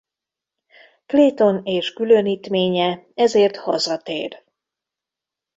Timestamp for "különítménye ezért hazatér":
1.93-4.43